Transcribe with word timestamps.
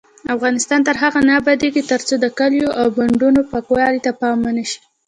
افغانستان 0.35 0.79
تر 0.87 0.95
هغو 1.03 1.19
نه 1.27 1.33
ابادیږي، 1.39 1.81
ترڅو 1.91 2.13
د 2.19 2.25
کلیو 2.39 2.69
او 2.79 2.85
بانډو 2.95 3.47
پاکوالي 3.51 3.99
ته 4.05 4.11
پام 4.19 4.37
ونشي. 4.43 4.79